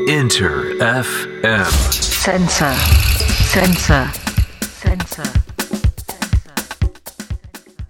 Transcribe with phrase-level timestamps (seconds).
[0.00, 1.64] Enter FM.
[1.92, 2.74] Sensor.
[3.46, 4.10] Sensor.
[4.82, 5.22] Sensor.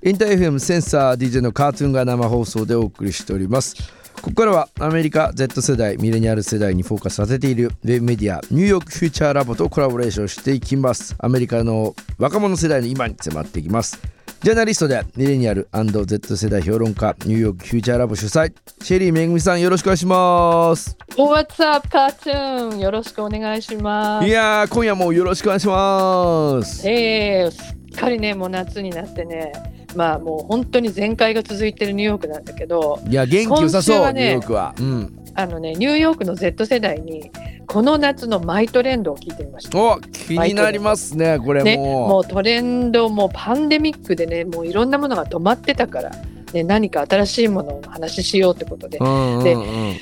[0.02, 3.76] インター FM センサー DJ のカートゥーンが生放送でお送りしております
[4.20, 13.98] ここからはアメリカ Z 世代ミレニアル世代にフォーカスさせているウェブメディアニューヨークフューチャーラボとコラボレーションしていきますアメリカの若者世代の今に迫っていきます
[14.44, 18.52] ジャーナリストでミレニアル &Z 世代評論家ニューヨークフューチャーラボ主催
[18.82, 20.98] シェリーめぐみさんよろしくお願いします。
[21.16, 24.28] What's up, カートゥーンよろしくお願いします。
[24.28, 26.86] いやー今夜もよろしくお願いします。
[26.86, 29.50] えー、すっかりね、もう夏になってね、
[29.94, 34.74] まあもう本当に全開が続いてるニューヨークなんだけど、いや元気良さそう、ねニューヨークは。
[34.78, 35.18] うん。
[35.36, 37.30] あのね、ニューヨークの Z 世代に、
[37.66, 39.76] この夏のマイトレンドを聞いてみました。
[39.78, 42.06] お気になりますねこれね、も。
[42.06, 46.10] うもうトレンド、もうパンデミックでね、もういろんなものが止まってたから、
[46.52, 49.94] ね、何か新しいものを話ししようってことで、うんうんでうん。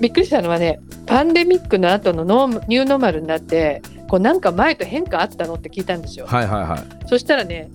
[0.00, 6.26] びっくりしたのはね、パンデミックの後のノーニューノーマルになって、こうなんか前と変化あったのって聞いたんですよ。
[6.26, 7.06] はいはいはい。
[7.06, 7.70] そしたらね、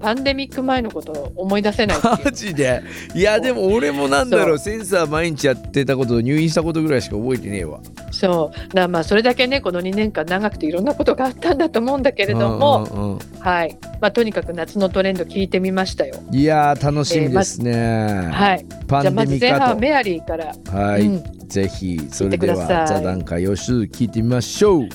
[0.00, 2.82] パンデミック前のことを思い出せないマジで？
[3.14, 7.80] いやでも俺もなんだろうセンサー毎日やってたことと入院したことぐらいしか覚えてねえわ。
[8.10, 8.58] そう。
[8.58, 13.18] だからまあそれだけねこの2年間長くていろんなことがあったんだと思うんだけれども、うんうんうん。
[13.40, 13.78] はい。
[14.00, 16.14] まあ、とにかく夏のトレンド聞いてみましたよ。
[16.32, 21.48] いやー楽しみですね、はい、パじゃあまずンデミカと前半はメアリーから、はい、うん。
[21.48, 24.88] ぜひそれでは座談会予習聞いてみましょう。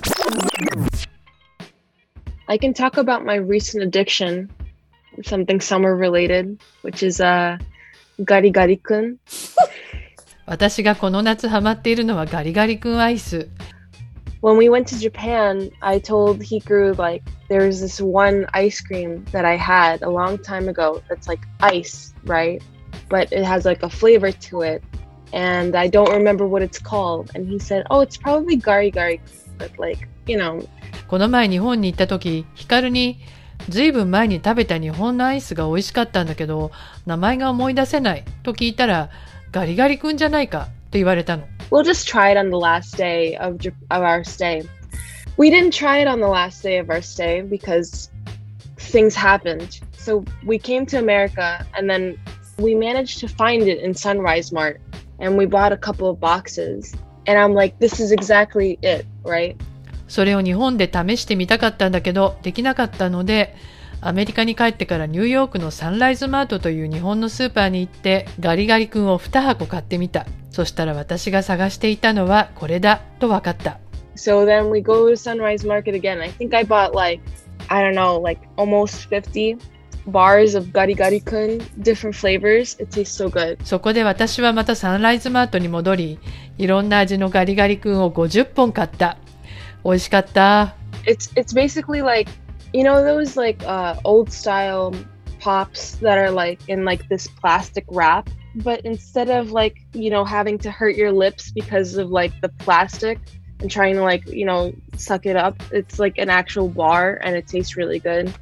[2.47, 4.47] I can talk about my recent addiction,
[5.24, 7.58] something summer related, which is uh
[8.20, 9.18] gari gari kun.
[10.46, 13.48] 私がこの夏ハマっているのはガリガリ君アイス。
[14.42, 19.44] When we went to Japan, I told Hikaru like there's this one ice cream that
[19.44, 22.62] I had a long time ago that's like ice, right?
[23.08, 24.82] But it has like a flavor to it.
[25.32, 27.30] And I don't remember what it's called.
[27.34, 29.20] And he said, Oh, it's probably gari gari,
[29.58, 30.66] but like, you know,
[31.06, 33.18] この前日本に行った時ヒカルに
[33.68, 36.70] ずいぶん前に食べた日本のアイスが美味しかったんだけど
[37.06, 39.10] 名前が思い出せないと聞いたら
[39.52, 41.44] ガリガリ君じゃないかと言われたの。
[41.70, 44.62] we'll just try it on the last day of, Jap- of our stay.
[45.36, 48.10] We didn't try it on the last day of our stay because
[48.76, 49.80] things happened.
[49.92, 52.18] So we came to America and then
[52.58, 54.80] we managed to find it in Sunrise Mart
[55.18, 56.94] and we bought a couple of boxes.
[57.26, 59.58] And I'm like, this is exactly it, right?
[60.07, 63.55] それを日本で試してみたかったんだけどできなかったので
[64.01, 73.79] アメリカに帰ってからニューヨークのサンライズマートという日本のスーパーに行ってガリガリ君を2箱買ってみたそしたら私が探していたのはこれだと分かった
[74.15, 76.21] So then we go to Sunrise Market again.
[76.21, 77.21] I think I bought like,
[77.67, 79.57] I don't know, like almost 50
[80.07, 82.77] bars of Gari Gari Kun, different flavors.
[82.79, 83.57] It tastes so good.
[83.65, 86.19] そこで私はまたサンライズマートに戻り
[86.57, 89.17] いろんな味のガリガリ君を50本買った
[89.84, 90.74] 美味しかった。
[91.06, 92.28] it's it's basically like
[92.72, 94.94] you know those like uh old style
[95.40, 100.24] pops that are like in like this plastic wrap but instead of like you know
[100.24, 103.18] having to hurt your lips because of like the plastic
[103.60, 107.36] and trying to like you know suck it up it's like an actual bar and
[107.36, 108.32] it tastes really good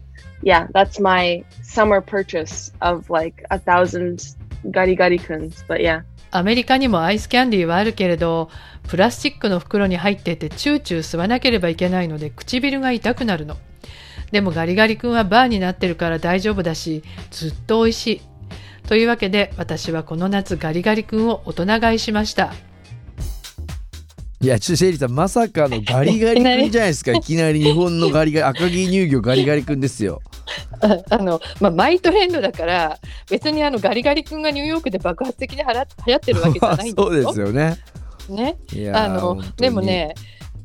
[0.43, 4.35] yeah that's my summer purchase of like a thousand
[4.67, 6.01] gari gari kuns but yeah
[6.36, 8.50] アメリカにもアイスキャンディーはあるけれど、
[8.88, 13.58] プラスチックの袋に入っててチューチュー吸わなければいけないので唇が痛くなるの。
[14.32, 18.22] でもガリガリ君はバーになってるから大丈夫だし、ずっと美味しい。
[18.88, 22.52] というわけで私はこの夏ガリガリ君を大人買いしました。
[24.44, 27.14] いやちょっとシェリーさんまさかのガリガリ君じゃないですか。
[27.16, 30.22] いきなり日本のガリガリ赤城乳業ガリガリ君ですよ。
[30.82, 33.00] あ あの、まあ、マイトレンドだから、
[33.30, 36.96] 別にあのガリガリ君がニューヨークで爆発的にはら流行ってるわけじゃないんですよ。
[37.08, 37.78] そうですよね。
[38.28, 38.58] ね。
[38.94, 40.14] あのでもね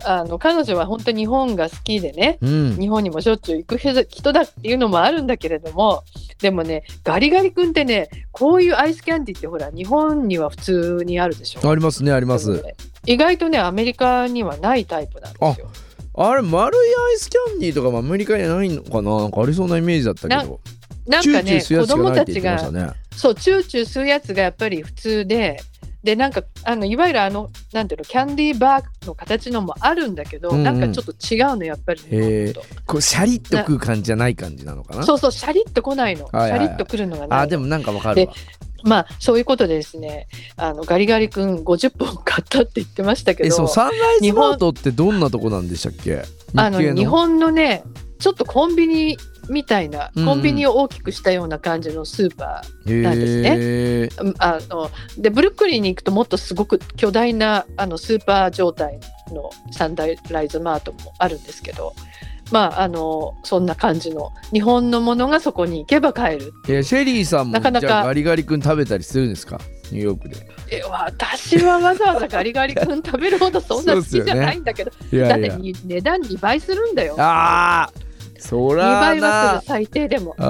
[0.02, 2.76] あの彼女は本当に日本が好きでねうん。
[2.80, 6.02] 日本にもしょっちゅう行く人だっていうのもあるんだけれども
[6.40, 11.70] でもねガリガリ君ってねこういうアイスキャンディーってほら日本には普通にあるでしょ。
[11.70, 12.64] ありますねありまです
[13.06, 15.70] 意外とねアメリカにはないタイプなんですよ。
[16.14, 19.16] あれ丸いアイスキャンディーとかもアメリカにはないのかな？
[19.16, 20.60] なんかありそうなイメージだったけど。
[21.06, 22.58] なんかねチューチュー吸うや子供たちが
[23.16, 25.58] そうチューチュー吸うやつがやっぱり普通で
[26.08, 32.62] でなんかあのいわゆるあのなんていうのキャンディーバーの形のもあるんだけど、うんうんなんかちょっと違うのやっぱり日本と。
[32.86, 35.02] こうシャリッと食う感じじゃない感じなのかな？
[35.02, 36.60] そうそうシャリッと来ないの、はいはいはい。
[36.60, 38.32] シャリッと来るのがないあでもなんかわかるわ。
[38.84, 46.22] まあそういうことでですねあのガリガリ君50本買ったって言ってましたけどえそのサンライズマートってどんなとこなんでしたっけ？
[46.56, 46.80] あの。
[46.80, 47.82] 日本のね
[48.18, 49.16] ちょっとコンビニ
[49.48, 53.56] みたいなコンビニを大きくしたような感じのスーパへなんですね。
[53.58, 58.98] えー、うんあのでブルックリンに行くともっとすごく巨大なあのスーパー状態
[59.32, 61.94] のサンダーライズマートもあるんですけど
[62.50, 66.52] まああのそんな感じの日本のものがそこに行けば買える。
[66.68, 69.60] えシェリーさんもなかなかガリガリ君食べたりするんですか？
[69.90, 70.36] ニューヨークで。
[70.70, 77.16] え私はわざわざガリガリ君食べるほどそんな好きじゃないんだけど、いだってに値段2倍するんだよ。
[77.18, 78.07] ああ
[78.38, 80.44] そ2ら倍はすなる最低でも輸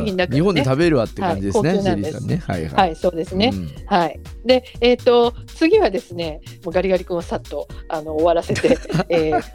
[0.00, 0.36] 入品だからね。
[0.36, 2.36] 日本で食べるわって感じですね、はいシェリーさんね。
[2.36, 3.86] はいはい、はいそうですね、うん。
[3.86, 4.20] はい。
[4.44, 8.78] で、えっ、と、次はですね、もうガリガリ君をさっとあの終わらせて、
[9.08, 9.40] えー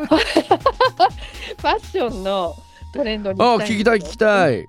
[1.66, 2.56] ファッションの
[2.94, 4.62] トレンドにあ聞きたい聞きたい。
[4.62, 4.66] い、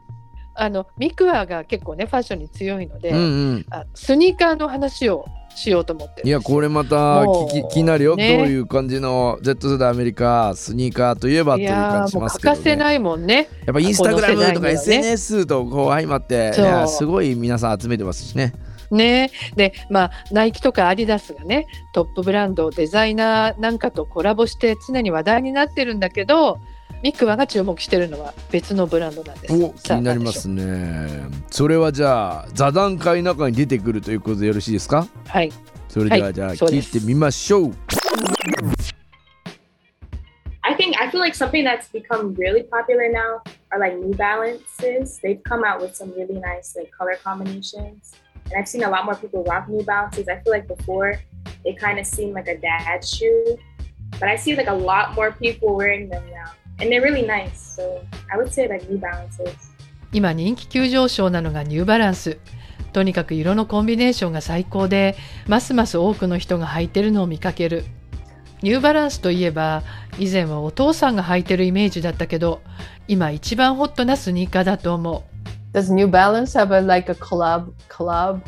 [0.55, 3.21] あのミクワが結構ねファッションに強いので、うんう
[3.55, 3.67] ん。
[3.71, 5.27] あスニーカーの話を
[5.57, 8.39] しようと思っていやこれまたもう聞き気になるよ、ね。
[8.39, 13.49] どういう感じの Z 世代アメリカスニーカーといえばといいう感じしますけど、ね、欠かせないもんね。
[13.65, 16.65] やっぱインスタグラムとか SNS とこう相まって、そう。
[16.65, 18.53] いやすごい皆さん集めてますしね。
[18.91, 19.31] ね。
[19.57, 26.59] でまあナイキとかアディダスがねトップブランドデザイナーなんかとコラボして常に話題になってるんだけど
[27.03, 29.55] ミクワが注目してるのは別のブランドなんです。
[29.55, 35.53] お気になりますねそれはじゃあ座談会の中に出てくるということでよろしいですかはい。
[35.89, 37.75] それでははいじゃあ聞いてみましょう
[40.63, 43.41] I think I feel like something that's become really popular now
[43.71, 45.21] are like New Balances.
[45.23, 48.13] They've come out with some really nice like color combinations,
[48.51, 50.29] and I've seen a lot more people rock New Balances.
[50.29, 51.21] I feel like before
[51.65, 53.57] they kind of seemed like a dad shoe,
[54.19, 57.55] but I see like a lot more people wearing them now, and they're really nice.
[57.55, 58.01] So
[58.33, 59.55] I would say like New Balances.
[60.13, 62.39] 今人気急上昇なのがニューバランス
[62.93, 67.85] とにかく色のコンビネーションが最高でますます多くの人が履いてるのを見かける
[68.63, 69.83] ニューバランスといえば
[70.19, 72.63] 以前はお父さんが履いてるイメージだったけど
[73.09, 75.25] 今一番ホットなスニーカーだと思
[75.75, 78.41] う Does New Balance have a like a collab collab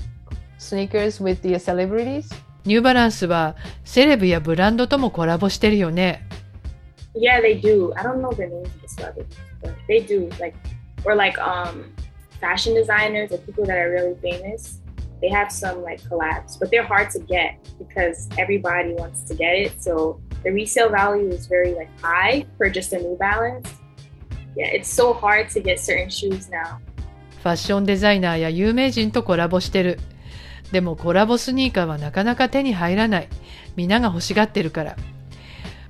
[0.58, 2.32] sneakers with the celebrities?
[2.64, 6.26] ニューバランスはセレブやブランドともコラボしてるよね
[7.17, 7.93] Yeah, they do.
[7.95, 10.29] I don't know the names of the celebrities, but they do.
[10.39, 10.55] Like,
[11.05, 11.93] or like um,
[12.39, 14.79] fashion designers or people that are really famous.
[15.21, 19.55] They have some like collabs, but they're hard to get because everybody wants to get
[19.55, 19.81] it.
[19.81, 23.69] So the resale value is very like high for just a New Balance.
[24.57, 26.81] Yeah, it's so hard to get certain shoes now.
[27.43, 29.99] ファッションデザイナーや有名人とコラボしてる
[30.71, 33.27] でもコラボスニーカーはなかなか手に入らない
[33.75, 34.95] 皆が欲しがってるから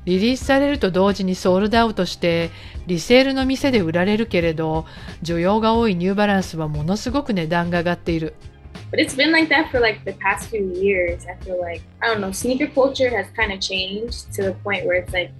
[0.09, 2.51] リリースされると同時にソールドアウトして
[2.87, 4.87] リセールの店で売られるけれど
[5.23, 8.35] 需要が多いニューバランスはものすごく値段が上がっている
[8.91, 11.27] But it's been like that for like the past few years.
[11.29, 14.87] I feel like I don't know, sneaker culture has kind of changed to the point
[14.87, 15.31] where it's like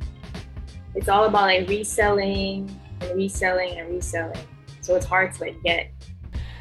[0.95, 2.69] it's all about like reselling
[3.01, 4.37] and reselling and reselling.
[4.83, 5.89] So it's hard to like get.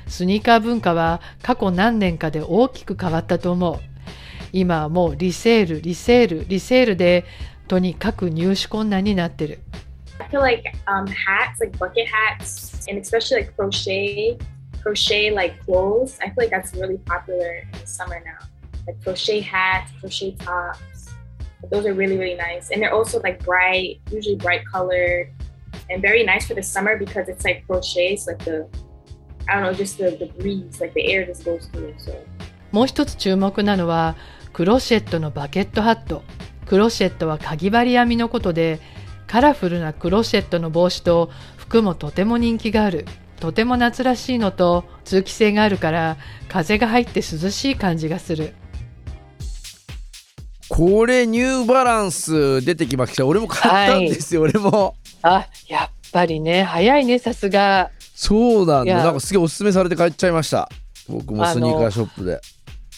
[0.08, 3.80] スニーカー文化は過去何年かで大きく変わったと思う
[4.54, 7.26] 今はもうリセールリセールリセールで
[7.68, 9.60] とにかく入手困難になってる
[10.20, 14.38] I feel like um hats, like bucket hats, and especially like crochet,
[14.82, 16.18] crochet like clothes.
[16.20, 18.48] I feel like that's really popular in the summer now.
[18.88, 21.10] Like crochet hats, crochet tops.
[21.72, 25.32] Those are really really nice, and they're also like bright, usually bright colored,
[25.90, 28.14] and very nice for the summer because it's like crochet.
[28.14, 28.68] It's like the
[29.48, 31.94] I don't know, just the, the breeze, like the air just goes through.
[32.00, 32.14] So
[32.72, 34.16] もう一つ注目なのは
[34.52, 36.24] クロシェットのバケットハット
[36.70, 38.80] クロシェットはかぎ針編みのことで
[39.26, 43.06] カラフルなクロシェットの帽子と服もとても人気がある。
[43.40, 46.18] とても夏らしいのと通気性があるから
[46.50, 48.56] 風が入って涼しい感じがする。
[50.70, 53.26] これニューバランス出てきました。
[53.26, 54.96] 俺も買ったんですよ、俺も。
[55.22, 57.92] あやっぱりね早いねさすが。
[58.16, 59.04] そうなんだ。
[59.04, 60.70] なんかすげえおすすめされて買っちゃいました。
[61.08, 62.42] 僕もスニーカーショップで、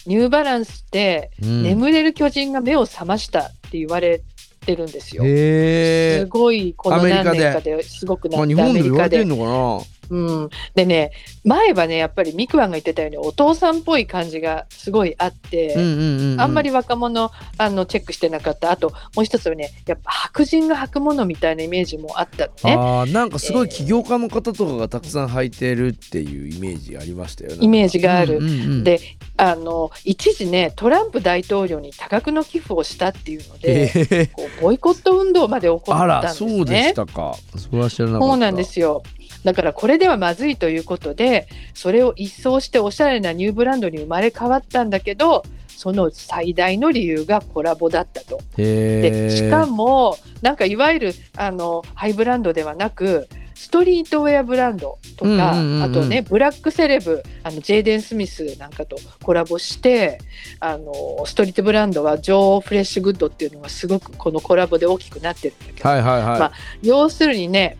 [0.06, 1.62] ニューバランスって、うん。
[1.62, 4.20] 眠れる巨人が目を覚ましたって言われ
[4.66, 5.22] てるんですよ。
[5.22, 7.28] すごいこのアメリカで。
[7.30, 9.99] 何年かですごくなまあ、ってア日本でも言わメリカでれてんのかな？
[10.10, 11.12] うん、でね
[11.44, 27.58] 前はねやっぱりミクワンが言ってたようにお父さんっぽい感じがすごいあって、うんうんうんうんあんまり若者あのチェックしてなかったあともう一つはねやっぱ白人が履くものみたいなイメージもあったのねあーなんかすごい起業家の方とかがたくさん履いてるっていうイメージありましたよね。
[27.60, 29.00] イメージがあるうんうんうんで
[29.36, 36.56] あの一時ねトランプ大統領に多額の寄付をしたっていうので、へえこうボイコット運動まで起こったんですね。
[36.56, 37.34] そうでしたか。
[37.56, 38.26] それは知らなかった。
[38.26, 39.02] そうなんですよ。
[39.44, 48.38] だからこれではまずいということでそれを一掃しておしゃれなニューブランドに生まれ変わったんだけどその最大の理由がコラボだったと。
[48.56, 55.82] でしかもなんかいわゆるあのハイブランドではなくストリートウェアブランドとか、うんうんうんうん。
[55.82, 60.18] あとねブラックセレブあのジェイデン・スミスなんかとコラボして
[60.60, 67.78] あのストリートブランドはジョー・フレッシュグッドっていうのがすごくこのコラボで大きくなってるんだけど、はいはいはい、まあ要するにね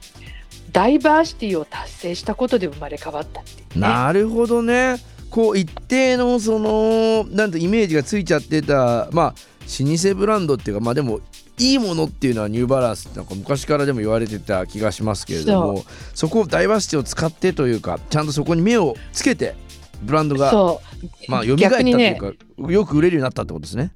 [0.72, 3.50] ダイバーシティを達成したことで生まれ変わったっね。
[3.76, 4.96] なるほどね
[5.30, 9.34] こう一定のそのなんてイメージがついちゃってたまあ
[9.80, 11.20] 老舗ブランドっていうかまあでも
[11.58, 15.84] いいものっていうのはニューバランスってなんか昔からでも言われてた気がしますけれども
[16.14, 19.54] そこをダイバーシティを使ってというかちゃんとそこに目をつけて
[20.02, 20.80] ブランドがそ
[21.28, 22.32] うまあ蘇ったっていう逆にねか、
[22.68, 23.92] よく売れるようになったってことですね。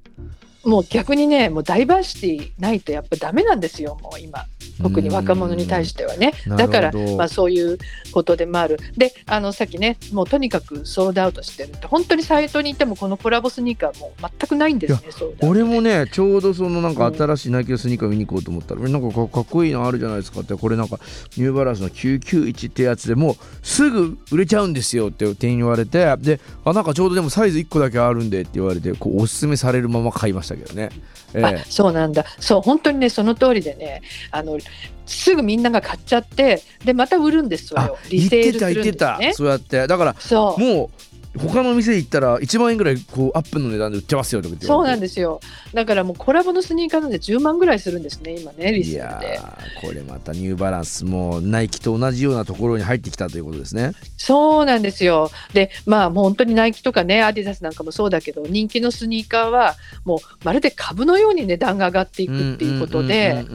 [0.63, 4.45] もう逆にねもうダイバーシティないとやっぱダメなんですよもう今
[4.81, 6.33] 特に若者に対してはね。
[6.47, 6.57] うん。
[6.57, 7.77] だからまあそういう
[8.11, 8.77] ことでもある。
[8.97, 14.99] であのさっきねもうとにかくソールドアウトしてるって本当にサイトに行ってもこのコラボスニーカーもう全くないんですね
[15.41, 20.41] 俺もねちょうどそのなんか新しいナイキのスニーカー見に行こうと思ったら、なんかかかっこいいのあるじゃないですか。
[20.41, 20.99] ってこれなんか
[21.37, 30.89] ニューバランスの991ってやつでもうすぐ売れちゃうんですよって店員に言われてであなんかちょうどでもサイズ1個だけあるんでって言われてこうおすすめされるまま買いましたけどね。
[31.33, 32.25] えあえそうなんだ。
[32.39, 34.01] そう本当にねその通りでね
[34.31, 34.57] あの
[35.05, 38.93] すぐみんなが買っちゃってでまた売るんですわあよリセールするんですね。
[38.93, 39.19] た。
[39.33, 39.87] そうやって。
[39.87, 40.61] だからそう。
[40.61, 45.39] もう他の店行ったら1万円ぐらいこうアップの値段で売ってますよとか言ってそうなんでですよ
[45.73, 49.51] だからもうコラボのスニーカーなんで10万ぐらいするんですね今ねリいセー
[49.81, 53.93] これまたニューバランスもナイキと同じようなところに入ってきたということですね。
[54.17, 55.29] そうなんですよ。
[55.53, 63.45] で、まあ、もう本当にナイキとかね、アディダスなんかもそうだけど、人気のスニーカーは、もうまるで株のように値段が上がっていくっていうことで、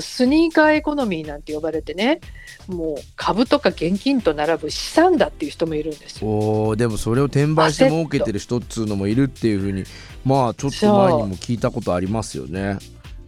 [0.00, 2.20] スニーカーエコノミーなんて呼ばれてね、
[2.66, 6.28] もう株とか現金と並ぶ資産だっていう人もいるんですよ。
[6.28, 9.84] おーでもそれを転売して儲けてる人っつうのもいるっていうふうに
[10.24, 12.78] まあちょっと前にも聞いたことありますよね。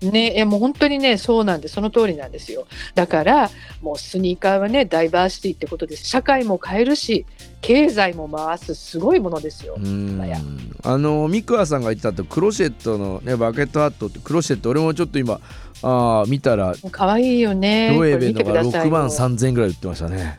[0.00, 2.66] ね、いやもう本当にね、そうなんで、その通りなんですよ。
[2.94, 3.50] だから、
[3.82, 6.06] もうスニーカーはね、ダイバーシティってことです。
[6.06, 7.26] 社会も変えるし、
[7.60, 9.76] 経済も回すすごいものですよ。
[10.84, 15.40] あのミクワさんが言ってたとクロシェットのねバケットハットってクロシェット俺もちょっと今
[15.82, 17.94] あー見たら可愛いよね。
[17.96, 20.38] ロエベのが6くださいよ万3000円ぐらい売ってましたね。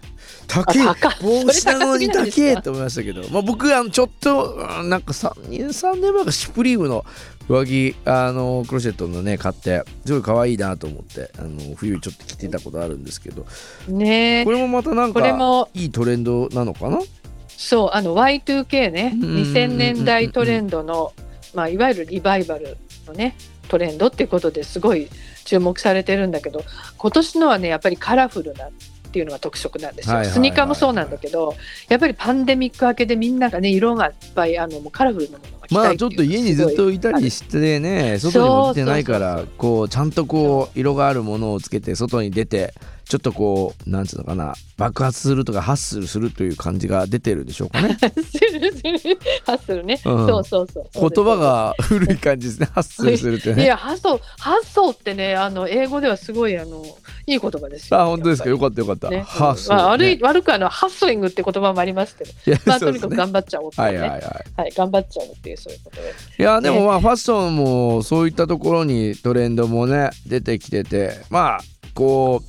[0.50, 0.78] 高い。
[1.22, 7.06] 帽子なのに高えと思いましたけど、まあ、僕あのちょっとうんなんか 3, 3年前かシュプリームの
[7.48, 13.46] 上着あのクロシェットのね買ってすごい可愛いなと思ってあの冬にちょっと着てたことあるんですけど。
[13.88, 15.70] ねこれもまたなんこれかも。
[15.74, 17.00] いいトレンドなのかな？
[17.48, 19.12] そうあの Y2K ね。
[19.16, 21.14] うんうんうんうん2000年代トレンドの、
[21.54, 23.36] まあ、いわゆるリバイバルのね
[23.68, 25.08] トレンドっていうことですごい
[25.46, 26.64] 注目されてるんだけど
[26.98, 28.70] 今年のはねやっぱりカラフルな
[29.10, 31.56] っていうのが特色なんですよ、スニーカーもそうなんだけど
[31.90, 42.74] やっぱりパンデミック明けでみんながね色がいっぱいあのもうカラフルなものまあちょっと家にずっといたりしてね外にも出てないからこうちゃんとこう色があるものをつけて外に出て
[43.10, 47.98] ちょっとこうなんつうのかな爆発するとかハッスルするという感じが出てるでしょうかね。
[48.00, 50.28] するするハッスルね、うん。
[50.28, 51.10] そうそうそう。
[51.10, 52.68] 言葉が古い感じですね。
[52.72, 53.64] ハッスルするってね。
[53.64, 56.86] いや、ハッソー、ハッソーってね、あの英語ではすごいあの
[57.26, 58.00] いい言葉ですよ。
[58.00, 58.50] あ本当ですか？
[58.50, 59.24] よかったよかった、りね。
[59.28, 60.20] ハッスル、まあ、悪いね。
[60.22, 62.32] 悪くあのハッソリングって言葉もありますけど、
[62.66, 64.22] まあ、とにかく頑張っちゃおうっていうね、はいはいはい。
[64.56, 66.14] はい、頑張っちゃおうっていうそういうことで。
[66.38, 71.60] いやでもねまあファッションもそういったところにトレンドもね出てきててまあ
[71.94, 72.42] こ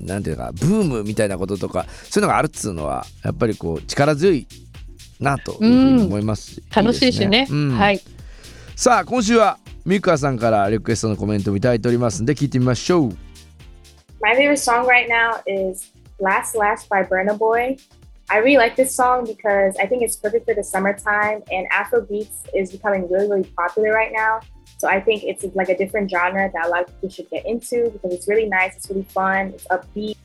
[0.00, 4.46] うなんていうかブームみたいなこととかそういうのがあるっつうのはやっぱりこう力強い
[5.18, 7.46] なというふうに思いますし、楽しいしね。
[7.50, 8.00] うんはい。
[8.74, 13.16] さあ今週はミクアさんからリクエストのコメントをいただいておりますんで聞いてみましょう
[14.22, 17.78] My favorite song right now is Last Last by Burna Boy.
[18.29, 22.01] I really like this song because I think it's perfect for the summertime and Afro
[22.01, 24.39] beats is becoming really, really popular right now.
[24.77, 27.45] So I think it's like a different genre that a lot of people should get
[27.45, 30.17] into because it's really nice, it's really fun, it's upbeat.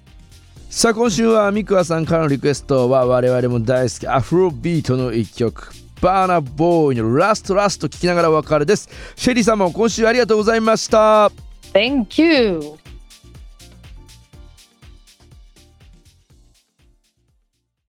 [0.71, 11.33] さあ今週はミクアさんからのリクエストは我々も大好きアフロビートの一曲バーナボーイのラストラスト聞きながらお別れですシェリーさんも今週ありがとうございました
[11.73, 12.84] Thank you.